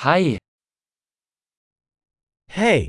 [0.00, 0.38] Hei,
[2.48, 2.88] Hey,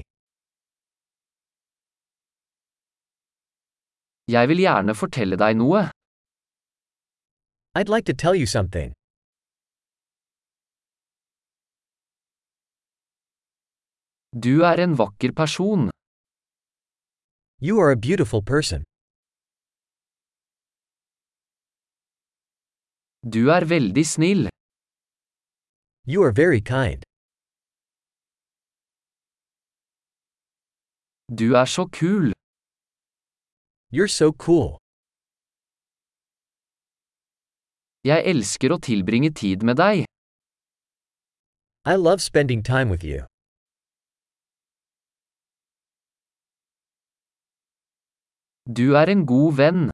[4.36, 5.82] jeg vil gjerne fortelle deg noe.
[7.76, 8.94] I'd like to tell you something.
[14.46, 15.90] Du er en vakker person.
[17.60, 18.88] You are a beautiful person.
[23.36, 24.48] Du er veldig snill.
[26.06, 27.04] You are very kind.
[31.30, 32.34] Du er så kul.
[33.94, 34.78] You're so cool.
[38.04, 40.06] Jeg elsker å tilbringe tid med deg.
[41.86, 43.22] I love spending time with you.
[48.66, 49.92] Du er en god venn.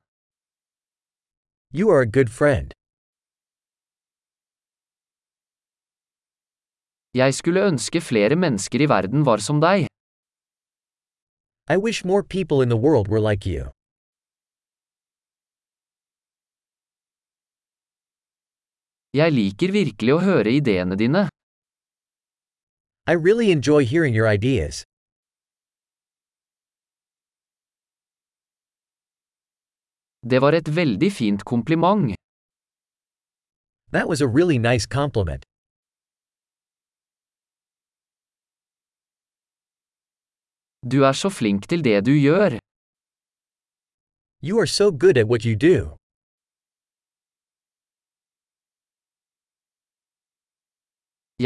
[1.74, 2.77] You are a good friend.
[7.18, 9.88] Jeg skulle ønske flere mennesker i verden var som deg.
[11.70, 13.72] I wish more people in the world were like you.
[19.18, 21.24] Jeg liker virkelig å høre ideene dine.
[23.10, 24.84] I really enjoy hearing your ideas.
[30.22, 32.14] Det var et veldig fint kompliment.
[33.92, 35.47] That was a really nice compliment.
[40.94, 42.52] Du er så flink til det du gjør.
[44.48, 45.78] You are so good at what you do.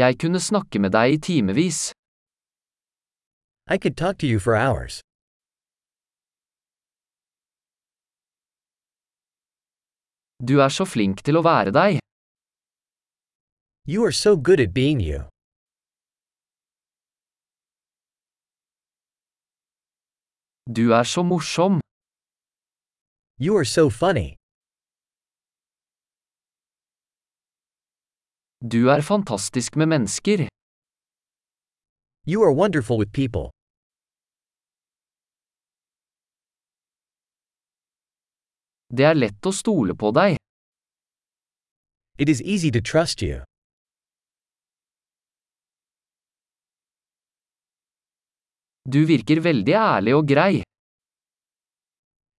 [0.02, 1.80] Jeg kunne snakke med deg i timevis.
[3.74, 4.94] I could talk to you for hours.
[10.48, 11.98] Du er så flink til å være deg.
[13.92, 15.31] You are so good at being you.
[20.78, 21.80] Du er så morsom.
[23.44, 24.28] You are so funny.
[28.72, 30.38] Du er fantastisk med mennesker.
[32.26, 33.46] You are wonderful with people.
[38.96, 40.36] Det er lett å stole på deg.
[42.18, 43.42] It is easy to trust you.
[48.84, 50.62] Du virker veldig ærlig og grei.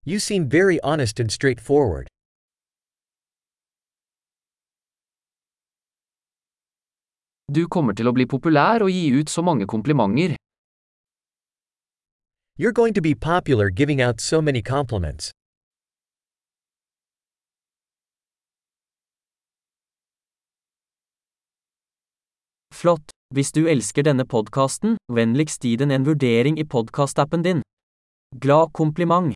[0.05, 2.07] You seem very honest and straightforward.
[7.47, 10.35] Du kommer til å bli populær og gi ut så mange komplimenter.
[12.59, 15.31] You're going to be popular giving out so many compliments.
[22.73, 23.22] Flott!
[23.33, 27.63] Hvis du elsker denne podkasten, vennligst gi den en vurdering i podkastappen din.
[28.37, 29.33] Glad kompliment!